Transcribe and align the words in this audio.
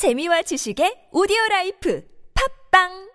재미와 0.00 0.40
지식의 0.48 1.12
오디오 1.12 1.36
라이프. 1.50 2.00
팝빵 2.32 3.09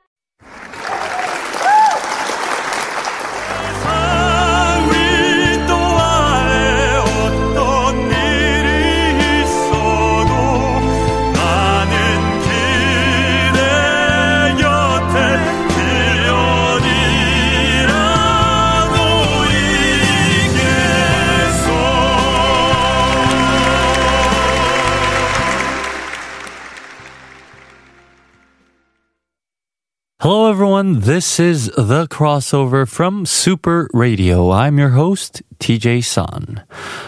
everyone. 30.85 31.01
This 31.01 31.39
is 31.39 31.65
the 31.77 32.07
crossover 32.07 32.87
from 32.87 33.25
Super 33.25 33.87
Radio. 33.93 34.51
I'm 34.51 34.77
your 34.77 34.89
host, 34.89 35.41
TJ 35.59 36.03
Sun. 36.03 36.63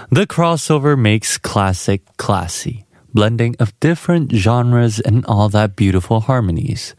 The 0.10 0.26
crossover 0.26 0.98
makes 0.98 1.38
classic 1.38 2.02
classy, 2.18 2.86
blending 3.18 3.56
of 3.58 3.74
different 3.80 4.30
genres 4.32 5.00
and 5.00 5.26
all 5.26 5.50
that 5.50 5.76
beautiful 5.76 6.20
harmonies. 6.30 6.94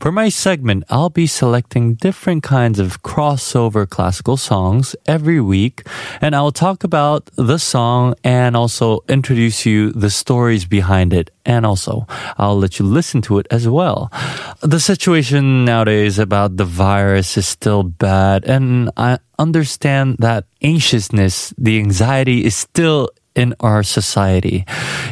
For 0.00 0.12
my 0.12 0.28
segment, 0.28 0.84
I'll 0.90 1.08
be 1.08 1.26
selecting 1.26 1.94
different 1.94 2.42
kinds 2.42 2.78
of 2.78 3.00
crossover 3.00 3.88
classical 3.88 4.36
songs 4.36 4.94
every 5.06 5.40
week, 5.40 5.88
and 6.20 6.36
I'll 6.36 6.52
talk 6.52 6.84
about 6.84 7.30
the 7.36 7.56
song 7.56 8.12
and 8.22 8.54
also 8.54 9.00
introduce 9.08 9.64
you 9.64 9.92
the 9.92 10.10
stories 10.10 10.66
behind 10.66 11.14
it 11.14 11.30
and 11.44 11.64
also 11.64 12.06
I'll 12.36 12.58
let 12.58 12.78
you 12.78 12.84
listen 12.84 13.22
to 13.22 13.38
it 13.38 13.46
as 13.50 13.66
well. 13.66 14.12
The 14.60 14.78
situation 14.78 15.64
nowadays 15.64 16.18
about 16.18 16.56
the 16.56 16.68
virus 16.68 17.36
is 17.36 17.48
still 17.48 17.82
bad 17.82 18.44
and 18.44 18.90
I 18.96 19.18
understand 19.38 20.16
that 20.20 20.44
anxiousness, 20.62 21.54
the 21.58 21.78
anxiety 21.78 22.44
is 22.44 22.54
still 22.54 23.10
in 23.34 23.54
our 23.60 23.82
society. 23.82 24.64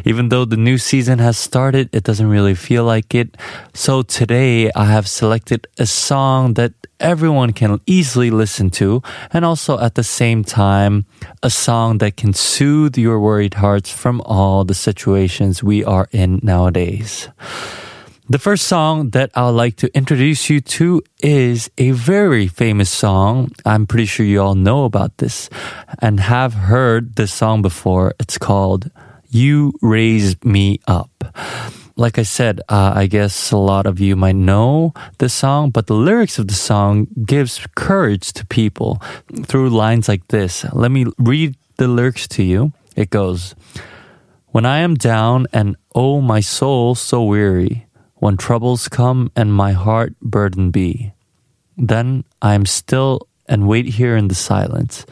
Even 0.04 0.28
though 0.28 0.44
the 0.44 0.56
new 0.56 0.78
season 0.78 1.18
has 1.18 1.38
started, 1.38 1.88
it 1.92 2.04
doesn't 2.04 2.28
really 2.28 2.54
feel 2.54 2.84
like 2.84 3.14
it. 3.14 3.36
So 3.74 4.02
today 4.02 4.70
I 4.72 4.84
have 4.86 5.08
selected 5.08 5.66
a 5.78 5.86
song 5.86 6.54
that 6.54 6.72
everyone 6.98 7.52
can 7.52 7.80
easily 7.86 8.30
listen 8.30 8.70
to 8.70 9.02
and 9.32 9.44
also 9.44 9.78
at 9.78 9.94
the 9.94 10.04
same 10.04 10.44
time 10.44 11.06
a 11.42 11.50
song 11.50 11.98
that 11.98 12.16
can 12.16 12.32
soothe 12.32 12.98
your 12.98 13.18
worried 13.18 13.54
hearts 13.54 13.90
from 13.90 14.20
all 14.26 14.64
the 14.64 14.74
situations 14.74 15.62
we 15.62 15.82
are 15.82 16.08
in 16.12 16.40
nowadays. 16.42 17.28
The 18.30 18.38
first 18.38 18.68
song 18.68 19.10
that 19.10 19.32
I'd 19.34 19.58
like 19.58 19.74
to 19.82 19.92
introduce 19.92 20.48
you 20.48 20.60
to 20.78 21.02
is 21.20 21.68
a 21.78 21.90
very 21.90 22.46
famous 22.46 22.88
song. 22.88 23.50
I'm 23.66 23.88
pretty 23.88 24.06
sure 24.06 24.24
you 24.24 24.40
all 24.40 24.54
know 24.54 24.84
about 24.84 25.18
this 25.18 25.50
and 25.98 26.20
have 26.20 26.54
heard 26.54 27.16
this 27.16 27.32
song 27.32 27.60
before. 27.60 28.14
It's 28.20 28.38
called 28.38 28.88
You 29.30 29.72
Raise 29.82 30.36
Me 30.44 30.78
Up. 30.86 31.10
Like 31.96 32.20
I 32.20 32.22
said, 32.22 32.60
uh, 32.68 32.92
I 32.94 33.08
guess 33.08 33.50
a 33.50 33.56
lot 33.56 33.86
of 33.86 33.98
you 33.98 34.14
might 34.14 34.36
know 34.36 34.94
this 35.18 35.34
song, 35.34 35.70
but 35.70 35.88
the 35.88 35.98
lyrics 35.98 36.38
of 36.38 36.46
the 36.46 36.54
song 36.54 37.08
gives 37.26 37.66
courage 37.74 38.32
to 38.34 38.46
people 38.46 39.02
through 39.42 39.70
lines 39.70 40.06
like 40.06 40.28
this. 40.28 40.64
Let 40.72 40.92
me 40.92 41.06
read 41.18 41.56
the 41.78 41.88
lyrics 41.88 42.28
to 42.28 42.44
you. 42.44 42.72
It 42.94 43.10
goes, 43.10 43.56
When 44.54 44.64
I 44.64 44.86
am 44.86 44.94
down 44.94 45.48
and 45.52 45.74
oh 45.96 46.20
my 46.20 46.38
soul 46.38 46.94
so 46.94 47.24
weary, 47.24 47.88
when 48.20 48.36
troubles 48.36 48.86
come 48.86 49.32
and 49.34 49.52
my 49.52 49.72
heart 49.72 50.14
burden 50.20 50.70
be, 50.70 51.12
then 51.76 52.22
I 52.42 52.52
am 52.54 52.66
still 52.66 53.26
and 53.46 53.66
wait 53.66 53.86
here 53.86 54.14
in 54.14 54.28
the 54.28 54.34
silence 54.34 55.06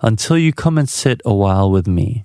until 0.00 0.36
you 0.36 0.52
come 0.52 0.76
and 0.76 0.88
sit 0.88 1.22
a 1.24 1.32
while 1.32 1.70
with 1.70 1.86
me. 1.86 2.24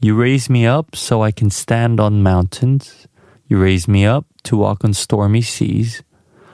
You 0.00 0.16
raise 0.16 0.50
me 0.50 0.66
up 0.66 0.96
so 0.96 1.22
I 1.22 1.30
can 1.30 1.50
stand 1.50 2.00
on 2.00 2.22
mountains. 2.22 3.06
You 3.46 3.62
raise 3.62 3.86
me 3.86 4.04
up 4.04 4.26
to 4.44 4.56
walk 4.56 4.84
on 4.84 4.92
stormy 4.92 5.42
seas. 5.42 6.02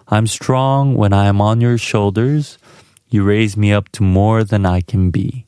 I'm 0.08 0.26
strong 0.26 0.94
when 0.94 1.14
I 1.14 1.24
am 1.24 1.40
on 1.40 1.62
your 1.62 1.78
shoulders. 1.78 2.58
You 3.08 3.24
raise 3.24 3.56
me 3.56 3.72
up 3.72 3.88
to 3.92 4.02
more 4.02 4.44
than 4.44 4.66
I 4.66 4.82
can 4.82 5.10
be. 5.10 5.46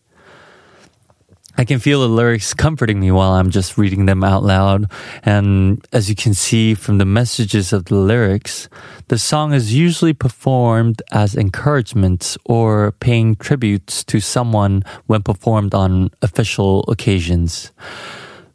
I 1.58 1.64
can 1.64 1.80
feel 1.80 2.02
the 2.02 2.08
lyrics 2.08 2.54
comforting 2.54 3.00
me 3.00 3.10
while 3.10 3.32
I'm 3.32 3.50
just 3.50 3.76
reading 3.76 4.06
them 4.06 4.22
out 4.22 4.44
loud. 4.44 4.88
And 5.24 5.84
as 5.92 6.08
you 6.08 6.14
can 6.14 6.32
see 6.32 6.74
from 6.74 6.98
the 6.98 7.04
messages 7.04 7.72
of 7.72 7.86
the 7.86 7.96
lyrics, 7.96 8.68
the 9.08 9.18
song 9.18 9.52
is 9.52 9.74
usually 9.74 10.12
performed 10.12 11.02
as 11.10 11.34
encouragements 11.34 12.38
or 12.44 12.92
paying 12.92 13.34
tributes 13.34 14.04
to 14.04 14.20
someone 14.20 14.84
when 15.06 15.24
performed 15.24 15.74
on 15.74 16.10
official 16.22 16.84
occasions. 16.86 17.72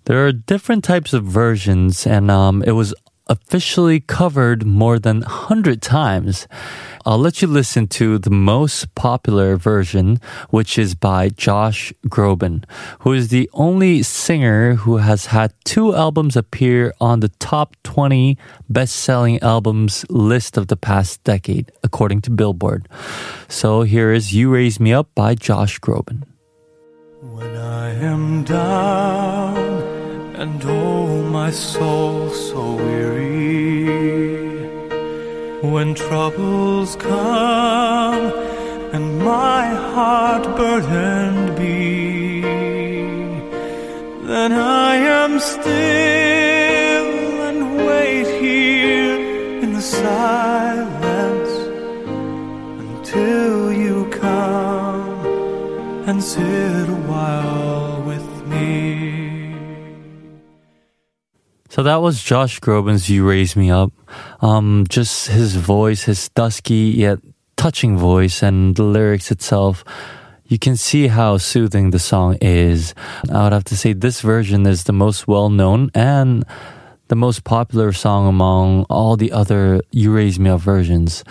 There 0.06 0.26
are 0.26 0.32
different 0.32 0.86
types 0.86 1.12
of 1.12 1.26
versions, 1.26 2.08
and 2.08 2.32
um, 2.32 2.64
it 2.64 2.72
was 2.72 2.94
officially 3.28 4.00
covered 4.00 4.66
more 4.66 5.00
than 5.00 5.22
100 5.22 5.82
times. 5.82 6.48
I'll 7.06 7.18
let 7.18 7.42
you 7.42 7.48
listen 7.48 7.88
to 8.00 8.18
the 8.18 8.30
most 8.30 8.94
popular 8.96 9.58
version, 9.58 10.20
which 10.50 10.78
is 10.78 10.96
by 10.96 11.30
Josh 11.30 11.94
Groban, 12.08 12.64
who 13.00 13.12
is 13.14 13.28
the 13.28 13.50
only 13.54 14.04
singer 14.04 14.76
who 14.76 14.98
has 14.98 15.28
had 15.28 15.54
two 15.66 15.94
albums 15.96 16.36
appear 16.36 16.94
on 17.02 17.20
the 17.20 17.30
top 17.40 17.76
20 17.84 18.38
best 18.70 18.96
selling 18.96 19.40
albums 19.42 20.06
list 20.10 20.58
of 20.58 20.68
the 20.68 20.78
past 20.78 21.24
decade, 21.24 21.72
according 21.84 22.22
to 22.22 22.32
Billboard. 22.32 22.88
So 23.50 23.84
here 23.84 24.12
is 24.12 24.34
You 24.34 24.54
Raise 24.54 24.80
Me 24.80 24.94
Up 24.94 25.10
by 25.16 25.36
Josh 25.36 25.80
Groban. 25.80 26.24
When 27.22 27.56
I 27.56 27.94
am 27.94 28.44
down 28.44 29.63
and 30.44 30.62
oh 30.66 31.24
my 31.40 31.50
soul 31.52 32.30
so 32.30 32.76
weary, 32.76 33.86
when 35.74 35.96
troubles 35.96 36.98
come 36.98 38.26
and 38.96 39.20
my 39.20 39.64
heart 39.94 40.44
burdened 40.58 41.56
be, 41.56 42.42
then 44.32 44.52
I 44.52 44.96
am 45.22 45.40
still 45.40 45.72
and 47.48 47.62
wait 47.88 48.28
here 48.42 49.16
in 49.64 49.72
the 49.72 49.82
silence 49.82 51.54
until 52.84 53.72
you 53.72 54.10
come 54.10 55.26
and 56.10 56.22
sit 56.22 56.90
a 56.90 57.00
while 57.12 57.83
So 61.74 61.82
that 61.82 62.04
was 62.04 62.22
Josh 62.22 62.60
Groban's 62.60 63.10
You 63.10 63.28
Raise 63.28 63.56
Me 63.56 63.72
Up. 63.72 63.92
Um, 64.42 64.86
just 64.90 65.30
his 65.30 65.56
voice, 65.56 66.04
his 66.04 66.30
dusky 66.30 66.94
yet 66.96 67.18
touching 67.56 67.98
voice, 67.98 68.44
and 68.44 68.76
the 68.76 68.84
lyrics 68.84 69.32
itself. 69.32 69.84
You 70.46 70.60
can 70.60 70.78
see 70.78 71.08
how 71.08 71.38
soothing 71.38 71.90
the 71.90 71.98
song 71.98 72.38
is. 72.42 72.94
I 73.28 73.42
would 73.42 73.54
have 73.54 73.64
to 73.64 73.76
say 73.76 73.94
this 73.94 74.22
version 74.22 74.68
is 74.68 74.84
the 74.84 74.94
most 74.94 75.28
well 75.28 75.50
known 75.50 75.90
and 75.96 76.46
the 77.08 77.16
most 77.16 77.44
popular 77.44 77.92
song 77.92 78.28
among 78.28 78.84
all 78.88 79.18
the 79.18 79.32
other 79.32 79.82
You 79.90 80.14
Raise 80.14 80.38
Me 80.38 80.52
Up 80.52 80.62
versions. 80.62 81.24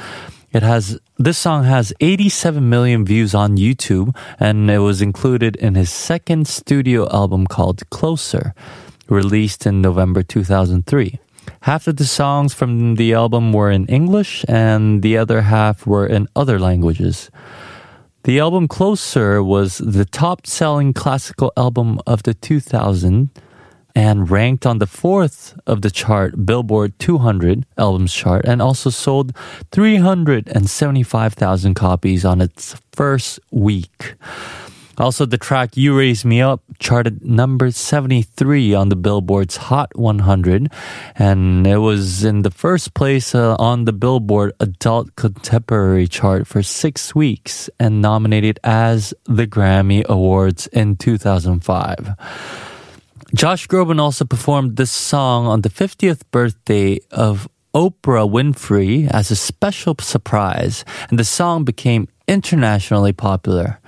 It 0.52 0.64
has 0.64 0.98
this 1.18 1.38
song 1.38 1.62
has 1.64 1.92
87 2.00 2.68
million 2.68 3.04
views 3.04 3.32
on 3.32 3.56
YouTube 3.56 4.12
and 4.40 4.68
it 4.68 4.80
was 4.80 5.00
included 5.00 5.54
in 5.54 5.76
his 5.76 5.90
second 5.90 6.48
studio 6.48 7.08
album 7.10 7.46
called 7.46 7.88
Closer, 7.90 8.54
released 9.08 9.66
in 9.66 9.82
November 9.82 10.22
2003. 10.22 11.18
Half 11.62 11.86
of 11.86 11.96
the 11.96 12.04
songs 12.04 12.54
from 12.54 12.96
the 12.96 13.14
album 13.14 13.52
were 13.52 13.70
in 13.70 13.86
English 13.86 14.44
and 14.48 15.02
the 15.02 15.16
other 15.16 15.42
half 15.42 15.86
were 15.86 16.06
in 16.06 16.28
other 16.34 16.58
languages. 16.58 17.30
The 18.24 18.38
album 18.38 18.68
Closer 18.68 19.42
was 19.42 19.78
the 19.78 20.04
top 20.04 20.46
selling 20.46 20.92
classical 20.92 21.52
album 21.56 22.00
of 22.06 22.22
the 22.22 22.34
2000 22.34 23.30
and 23.94 24.30
ranked 24.30 24.64
on 24.64 24.78
the 24.78 24.86
fourth 24.86 25.58
of 25.66 25.82
the 25.82 25.90
chart, 25.90 26.46
Billboard 26.46 26.98
200 26.98 27.66
albums 27.76 28.14
chart, 28.14 28.46
and 28.46 28.62
also 28.62 28.88
sold 28.90 29.36
375,000 29.72 31.74
copies 31.74 32.24
on 32.24 32.40
its 32.40 32.76
first 32.92 33.40
week. 33.50 34.14
Also, 34.98 35.24
the 35.24 35.38
track 35.38 35.76
You 35.76 35.96
Raise 35.96 36.24
Me 36.24 36.42
Up 36.42 36.60
charted 36.78 37.24
number 37.24 37.70
73 37.70 38.74
on 38.74 38.90
the 38.90 38.96
Billboard's 38.96 39.56
Hot 39.56 39.90
100, 39.96 40.70
and 41.16 41.66
it 41.66 41.78
was 41.78 42.24
in 42.24 42.42
the 42.42 42.50
first 42.50 42.92
place 42.92 43.34
uh, 43.34 43.56
on 43.58 43.86
the 43.86 43.92
Billboard 43.92 44.52
Adult 44.60 45.16
Contemporary 45.16 46.06
chart 46.08 46.46
for 46.46 46.62
six 46.62 47.14
weeks 47.14 47.70
and 47.80 48.02
nominated 48.02 48.60
as 48.64 49.14
the 49.24 49.46
Grammy 49.46 50.04
Awards 50.04 50.66
in 50.68 50.96
2005. 50.96 52.14
Josh 53.34 53.66
Groban 53.66 53.98
also 53.98 54.26
performed 54.26 54.76
this 54.76 54.90
song 54.90 55.46
on 55.46 55.62
the 55.62 55.70
50th 55.70 56.20
birthday 56.30 57.00
of 57.10 57.48
Oprah 57.74 58.30
Winfrey 58.30 59.08
as 59.10 59.30
a 59.30 59.36
special 59.36 59.96
surprise, 60.00 60.84
and 61.08 61.18
the 61.18 61.24
song 61.24 61.64
became 61.64 62.08
internationally 62.28 63.14
popular. 63.14 63.80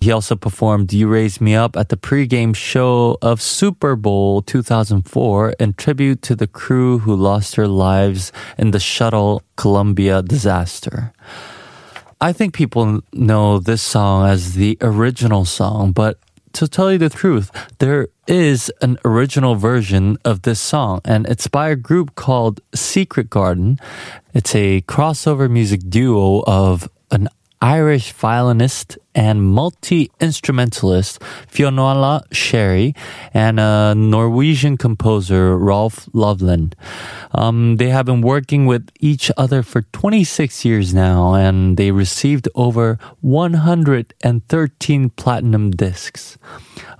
He 0.00 0.12
also 0.12 0.36
performed 0.36 0.92
You 0.92 1.08
Raise 1.08 1.40
Me 1.40 1.54
Up 1.54 1.76
at 1.76 1.88
the 1.88 1.96
pregame 1.96 2.54
show 2.54 3.18
of 3.22 3.40
Super 3.42 3.96
Bowl 3.96 4.42
2004 4.42 5.54
in 5.58 5.74
tribute 5.74 6.22
to 6.22 6.36
the 6.36 6.46
crew 6.46 6.98
who 7.00 7.14
lost 7.14 7.56
their 7.56 7.68
lives 7.68 8.32
in 8.58 8.70
the 8.70 8.80
shuttle 8.80 9.42
Columbia 9.56 10.22
disaster. 10.22 11.12
I 12.20 12.32
think 12.32 12.54
people 12.54 13.00
know 13.12 13.58
this 13.58 13.82
song 13.82 14.28
as 14.28 14.54
the 14.54 14.78
original 14.80 15.44
song, 15.44 15.92
but 15.92 16.18
to 16.54 16.66
tell 16.66 16.90
you 16.90 16.96
the 16.96 17.10
truth, 17.10 17.50
there 17.78 18.08
is 18.26 18.72
an 18.80 18.98
original 19.04 19.56
version 19.56 20.16
of 20.24 20.42
this 20.42 20.58
song, 20.58 21.02
and 21.04 21.26
it's 21.26 21.48
by 21.48 21.68
a 21.68 21.76
group 21.76 22.14
called 22.14 22.62
Secret 22.74 23.28
Garden. 23.28 23.78
It's 24.32 24.54
a 24.54 24.80
crossover 24.82 25.50
music 25.50 25.82
duo 25.88 26.42
of 26.46 26.88
an 27.10 27.28
Irish 27.60 28.12
violinist 28.12 28.98
and 29.14 29.42
multi 29.42 30.10
instrumentalist 30.20 31.20
Fionnuala 31.50 32.22
Sherry 32.30 32.94
and 33.32 33.58
a 33.58 33.94
Norwegian 33.96 34.76
composer 34.76 35.56
Rolf 35.56 36.06
Løvland. 36.12 36.74
Um, 37.32 37.76
they 37.76 37.88
have 37.88 38.06
been 38.06 38.20
working 38.20 38.66
with 38.66 38.90
each 39.00 39.30
other 39.36 39.62
for 39.62 39.82
26 39.82 40.64
years 40.64 40.92
now, 40.92 41.34
and 41.34 41.76
they 41.76 41.90
received 41.90 42.48
over 42.54 42.98
113 43.20 45.10
platinum 45.10 45.70
discs. 45.70 46.38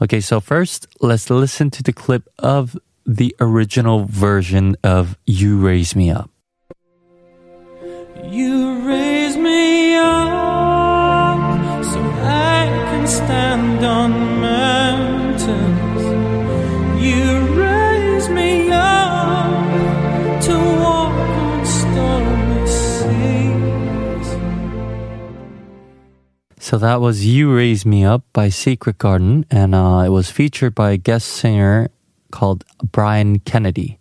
Okay, 0.00 0.20
so 0.20 0.40
first, 0.40 0.86
let's 1.00 1.28
listen 1.28 1.70
to 1.70 1.82
the 1.82 1.92
clip 1.92 2.28
of 2.38 2.76
the 3.04 3.36
original 3.40 4.04
version 4.06 4.74
of 4.82 5.16
You 5.26 5.58
Raise 5.58 5.94
Me 5.94 6.10
Up. 6.10 6.30
You 8.24 8.80
raise 8.80 9.36
me 9.36 9.94
up 9.94 10.25
stand 13.06 13.84
on 13.84 14.40
mountains. 14.40 16.02
You 17.02 17.38
raise 17.54 18.28
me 18.28 18.70
up 18.72 20.42
to 20.42 20.54
walk 20.82 21.12
on 21.12 21.66
stormy 21.66 22.66
seas. 22.66 24.28
So 26.58 26.78
that 26.78 27.00
was 27.00 27.24
You 27.24 27.54
Raise 27.54 27.86
Me 27.86 28.04
Up 28.04 28.24
by 28.32 28.48
Secret 28.48 28.98
Garden, 28.98 29.46
and 29.50 29.74
uh, 29.74 30.02
it 30.04 30.10
was 30.10 30.30
featured 30.30 30.74
by 30.74 30.90
a 30.90 30.96
guest 30.96 31.28
singer 31.28 31.90
called 32.32 32.64
Brian 32.90 33.38
Kennedy. 33.38 33.98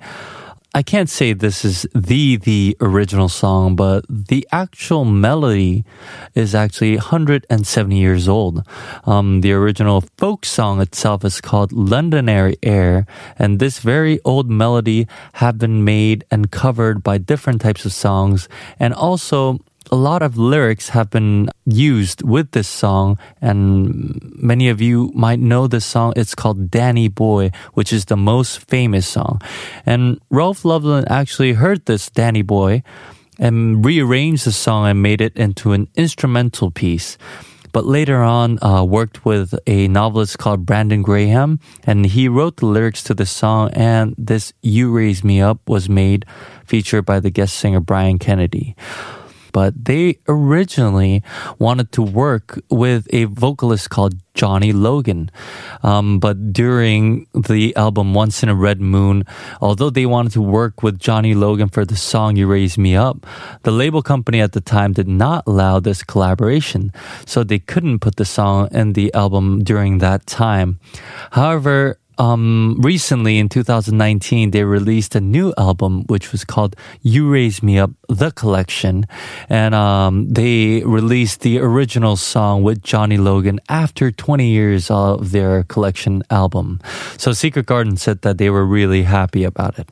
I 0.75 0.83
can't 0.83 1.10
say 1.10 1.31
this 1.31 1.63
is 1.63 1.88
the 1.95 2.36
the 2.36 2.75
original 2.81 3.30
song, 3.30 3.77
but 3.77 4.04
the 4.10 4.45
actual 4.51 5.06
melody 5.06 5.86
is 6.33 6.54
actually 6.54 6.98
170 6.98 7.95
years 7.98 8.27
old. 8.27 8.68
Um, 9.06 9.39
the 9.39 9.54
original 9.54 10.04
folk 10.18 10.44
song 10.44 10.81
itself 10.81 11.24
is 11.24 11.39
called 11.39 11.72
Londonderry 11.72 12.57
Air, 12.62 13.06
and 13.39 13.60
this 13.60 13.80
very 13.80 14.19
old 14.25 14.50
melody 14.50 15.07
have 15.36 15.57
been 15.57 15.86
made 15.86 16.25
and 16.30 16.51
covered 16.51 17.01
by 17.01 17.19
different 17.19 17.62
types 17.62 17.86
of 17.86 17.94
songs, 17.94 18.50
and 18.77 18.94
also 18.94 19.62
a 19.91 19.95
lot 19.95 20.21
of 20.21 20.37
lyrics 20.37 20.89
have 20.89 21.09
been 21.09 21.49
used 21.65 22.23
with 22.23 22.51
this 22.51 22.67
song, 22.67 23.17
and 23.41 24.19
many 24.35 24.69
of 24.69 24.81
you 24.81 25.11
might 25.13 25.39
know 25.39 25.67
this 25.67 25.85
song. 25.85 26.13
It's 26.15 26.35
called 26.35 26.71
Danny 26.71 27.07
Boy, 27.07 27.51
which 27.73 27.93
is 27.93 28.05
the 28.05 28.17
most 28.17 28.59
famous 28.67 29.07
song. 29.07 29.41
And 29.85 30.19
Rolf 30.29 30.63
Løvland 30.63 31.05
actually 31.09 31.53
heard 31.53 31.85
this 31.85 32.09
Danny 32.09 32.41
Boy 32.41 32.83
and 33.37 33.85
rearranged 33.85 34.45
the 34.45 34.51
song 34.51 34.87
and 34.87 35.01
made 35.01 35.21
it 35.21 35.35
into 35.35 35.73
an 35.73 35.88
instrumental 35.95 36.71
piece. 36.71 37.17
But 37.71 37.85
later 37.85 38.23
on, 38.23 38.63
uh, 38.63 38.85
worked 38.85 39.25
with 39.25 39.53
a 39.67 39.89
novelist 39.89 40.38
called 40.38 40.65
Brendan 40.65 41.01
Graham, 41.01 41.59
and 41.83 42.05
he 42.05 42.29
wrote 42.29 42.57
the 42.57 42.67
lyrics 42.67 43.03
to 43.03 43.13
the 43.13 43.25
song. 43.25 43.69
And 43.73 44.15
this 44.17 44.53
"You 44.61 44.95
Raise 44.95 45.25
Me 45.25 45.41
Up" 45.41 45.59
was 45.67 45.89
made, 45.89 46.25
featured 46.65 47.05
by 47.05 47.19
the 47.19 47.29
guest 47.29 47.57
singer 47.57 47.81
Brian 47.81 48.17
Kennedy 48.17 48.77
but 49.55 49.85
they 49.85 50.19
originally 50.27 51.23
wanted 51.59 51.89
to 51.89 52.01
work 52.01 52.59
with 52.69 53.07
a 53.13 53.23
vocalist 53.23 53.89
called 53.89 54.13
Johnny 54.33 54.73
Logan. 54.73 55.31
Um, 55.81 56.19
but 56.19 56.51
during 56.51 57.27
the 57.33 57.73
album 57.77 58.13
Once 58.13 58.43
in 58.43 58.49
a 58.49 58.53
Red 58.53 58.81
Moon, 58.81 59.23
although 59.61 59.89
they 59.89 60.05
wanted 60.05 60.33
to 60.33 60.41
work 60.41 60.83
with 60.83 60.99
Johnny 60.99 61.33
Logan 61.33 61.69
for 61.69 61.85
the 61.85 61.95
song 61.95 62.35
You 62.35 62.47
Raise 62.47 62.77
Me 62.77 62.97
Up, 62.97 63.25
the 63.63 63.71
label 63.71 64.01
company 64.01 64.41
at 64.41 64.51
the 64.51 64.59
time 64.59 64.91
did 64.91 65.07
not 65.07 65.47
allow 65.47 65.79
this 65.79 66.03
collaboration. 66.03 66.91
So 67.25 67.45
they 67.45 67.59
couldn't 67.59 67.99
put 67.99 68.17
the 68.17 68.25
song 68.25 68.67
in 68.75 68.91
the 68.91 69.13
album 69.13 69.63
during 69.63 69.99
that 69.99 70.27
time. 70.27 70.81
However, 71.31 71.97
um, 72.17 72.77
recently 72.81 73.38
in 73.38 73.50
2019, 73.50 74.51
they 74.51 74.63
released 74.63 75.15
a 75.15 75.21
new 75.21 75.53
album 75.57 76.03
which 76.07 76.31
was 76.31 76.44
called 76.44 76.75
"You 77.01 77.29
Raise 77.29 77.62
Me 77.62 77.79
Up: 77.79 77.91
The 78.09 78.31
Collection," 78.31 79.06
and 79.50 79.75
um, 79.75 80.29
they 80.29 80.83
released 80.83 81.41
the 81.41 81.59
original 81.59 82.15
song 82.15 82.63
with 82.63 82.81
Johnny 82.81 83.17
Logan 83.17 83.59
after 83.69 84.12
20 84.12 84.47
years 84.47 84.89
of 84.89 85.31
their 85.31 85.63
collection 85.63 86.23
album. 86.29 86.79
So 87.17 87.33
Secret 87.33 87.65
Garden 87.65 87.97
said 87.97 88.21
that 88.21 88.38
they 88.38 88.50
were 88.50 88.65
really 88.65 89.03
happy 89.03 89.44
about 89.44 89.79
it. 89.79 89.89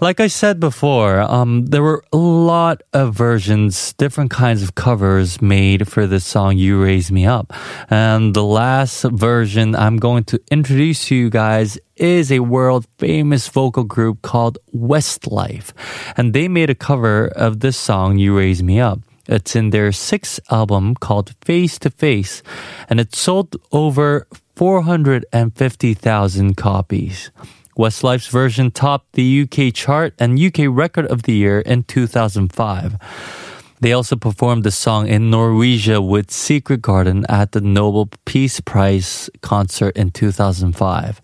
Like 0.00 0.18
I 0.18 0.26
said 0.26 0.58
before, 0.58 1.20
um, 1.20 1.66
there 1.66 1.82
were 1.82 2.02
a 2.12 2.16
lot 2.16 2.82
of 2.92 3.14
versions, 3.14 3.92
different 3.92 4.32
kinds 4.32 4.64
of 4.64 4.74
covers 4.74 5.40
made 5.40 5.86
for 5.86 6.08
this 6.08 6.26
song, 6.26 6.58
You 6.58 6.82
Raise 6.82 7.12
Me 7.12 7.26
Up. 7.26 7.52
And 7.88 8.34
the 8.34 8.42
last 8.42 9.04
version 9.04 9.76
I'm 9.76 9.98
going 9.98 10.24
to 10.24 10.40
introduce 10.50 11.04
to 11.06 11.14
you 11.14 11.30
guys 11.30 11.78
is 11.94 12.32
a 12.32 12.40
world 12.40 12.88
famous 12.98 13.46
vocal 13.46 13.84
group 13.84 14.20
called 14.20 14.58
Westlife. 14.74 15.72
And 16.16 16.34
they 16.34 16.48
made 16.48 16.70
a 16.70 16.74
cover 16.74 17.28
of 17.28 17.60
this 17.60 17.76
song, 17.76 18.18
You 18.18 18.36
Raise 18.36 18.64
Me 18.64 18.80
Up. 18.80 18.98
It's 19.28 19.54
in 19.54 19.70
their 19.70 19.92
sixth 19.92 20.40
album 20.50 20.96
called 20.96 21.36
Face 21.44 21.78
to 21.78 21.88
Face, 21.88 22.42
and 22.90 22.98
it 22.98 23.14
sold 23.14 23.54
over 23.70 24.26
450,000 24.56 26.56
copies. 26.56 27.30
Westlife's 27.76 28.28
version 28.28 28.70
topped 28.70 29.12
the 29.14 29.42
UK 29.42 29.74
chart 29.74 30.14
and 30.18 30.38
UK 30.38 30.66
Record 30.68 31.06
of 31.06 31.24
the 31.24 31.34
Year 31.34 31.60
in 31.60 31.82
2005. 31.84 32.96
They 33.80 33.92
also 33.92 34.16
performed 34.16 34.64
the 34.64 34.70
song 34.70 35.08
in 35.08 35.30
Norwegia 35.30 36.00
with 36.00 36.30
Secret 36.30 36.80
Garden 36.80 37.26
at 37.28 37.52
the 37.52 37.60
Nobel 37.60 38.08
Peace 38.24 38.60
Prize 38.60 39.28
concert 39.42 39.96
in 39.96 40.10
2005, 40.10 41.20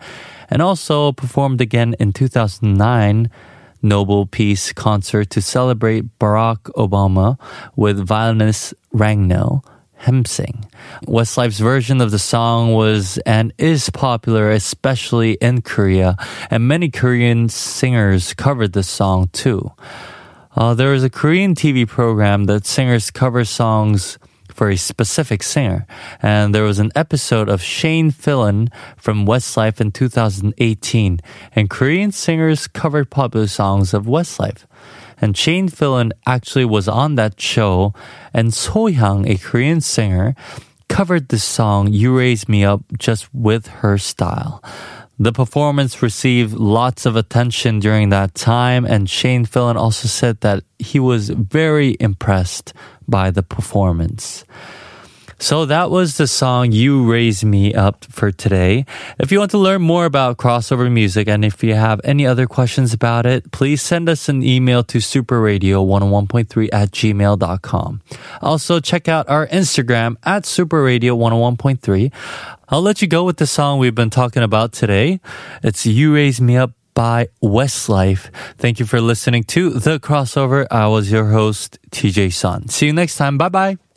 and 0.51 0.61
also 0.61 1.13
performed 1.13 1.61
again 1.61 1.95
in 2.01 2.13
2009 2.13 3.31
Nobel 3.83 4.27
Peace 4.27 4.73
concert 4.73 5.31
to 5.31 5.41
celebrate 5.41 6.19
Barack 6.19 6.63
Obama 6.75 7.39
with 7.77 8.05
violinist 8.05 8.75
Ragnhild 8.93 9.65
Hemsing. 10.01 10.65
Westlife's 11.07 11.59
version 11.59 12.01
of 12.01 12.11
the 12.11 12.19
song 12.19 12.73
was 12.73 13.19
and 13.27 13.53
is 13.59 13.91
popular, 13.91 14.51
especially 14.51 15.33
in 15.35 15.63
Korea, 15.63 16.17
and 16.51 16.67
many 16.67 16.91
Korean 16.91 17.49
singers 17.49 18.33
covered 18.33 18.73
this 18.73 18.89
song 18.89 19.29
too. 19.33 19.73
Uh, 20.57 20.75
there 20.75 20.95
is 20.95 21.05
a 21.05 21.11
Korean 21.11 21.55
TV 21.55 21.87
program 21.87 22.45
that 22.45 22.67
singers 22.67 23.11
cover 23.11 23.45
songs 23.45 24.19
for 24.53 24.69
a 24.69 24.77
specific 24.77 25.43
singer, 25.43 25.87
and 26.21 26.55
there 26.55 26.65
was 26.65 26.79
an 26.79 26.91
episode 26.95 27.49
of 27.49 27.63
Shane 27.63 28.11
Filan 28.11 28.69
from 28.97 29.27
Westlife 29.27 29.81
in 29.81 29.93
2018, 29.93 31.21
and 31.55 31.71
Korean 31.71 32.11
singers 32.11 32.67
covered 32.67 33.11
popular 33.11 33.47
songs 33.47 33.95
of 33.95 34.07
Westlife. 34.07 34.67
And 35.21 35.37
Shane 35.37 35.69
Filan 35.69 36.13
actually 36.27 36.65
was 36.65 36.89
on 36.89 37.15
that 37.17 37.41
show, 37.41 37.93
and 38.33 38.51
Sohyang, 38.51 39.29
a 39.29 39.37
Korean 39.37 39.81
singer, 39.81 40.35
covered 40.89 41.29
the 41.29 41.39
song 41.39 41.93
You 41.93 42.17
Raise 42.17 42.49
Me 42.49 42.65
Up 42.65 42.83
just 42.99 43.33
with 43.35 43.67
her 43.85 43.99
style. 43.99 44.63
The 45.19 45.33
performance 45.33 46.03
received 46.03 46.55
lots 46.55 47.05
of 47.05 47.15
attention 47.15 47.79
during 47.79 48.09
that 48.09 48.35
time, 48.35 48.87
and 48.87 49.09
Shane 49.09 49.45
Filan 49.45 49.77
also 49.77 50.09
said 50.09 50.41
that 50.41 50.65
he 50.79 50.99
was 50.99 51.29
very 51.29 51.97
impressed 52.01 52.73
by 53.07 53.31
the 53.31 53.43
performance. 53.43 54.45
So 55.43 55.65
that 55.65 55.91
was 55.91 56.19
the 56.19 56.27
song 56.27 56.71
You 56.71 57.11
Raise 57.11 57.43
Me 57.43 57.73
Up 57.73 58.05
for 58.05 58.31
today. 58.31 58.85
If 59.19 59.33
you 59.33 59.39
want 59.39 59.51
to 59.53 59.59
learn 59.59 59.81
more 59.81 60.05
about 60.05 60.37
crossover 60.37 60.93
music 60.93 61.29
and 61.29 61.47
if 61.47 61.65
you 61.65 61.75
have 61.75 61.99
any 62.05 62.27
other 62.27 62.47
questions 62.47 62.93
about 62.93 63.25
it, 63.25 63.51
please 63.51 63.81
send 63.81 64.11
us 64.11 64.29
an 64.29 64.43
email 64.43 64.85
to 64.85 64.99
superradio101.3 64.99 66.69
at 66.75 66.91
gmail.com. 66.91 68.03
Also 68.43 68.81
check 68.81 69.09
out 69.09 69.31
our 69.31 69.47
Instagram 69.47 70.17
at 70.25 70.45
superradio101.3. 70.45 72.13
I'll 72.69 72.83
let 72.83 73.01
you 73.01 73.09
go 73.09 73.25
with 73.25 73.39
the 73.39 73.47
song 73.47 73.79
we've 73.79 73.95
been 73.95 74.11
talking 74.11 74.43
about 74.43 74.73
today. 74.73 75.21
It's 75.63 75.87
You 75.87 76.15
Raise 76.15 76.43
Me 76.43 76.59
Up 76.59 76.73
by 76.93 77.29
Westlife. 77.43 78.31
Thank 78.59 78.79
you 78.79 78.85
for 78.85 79.01
listening 79.01 79.45
to 79.45 79.71
The 79.71 79.99
Crossover. 79.99 80.67
I 80.71 80.87
was 80.89 81.11
your 81.11 81.31
host, 81.31 81.79
TJ 81.93 82.35
Sun. 82.35 82.69
See 82.69 82.87
you 82.87 82.93
next 82.93 83.17
time. 83.17 83.39
Bye 83.39 83.49
bye. 83.49 83.90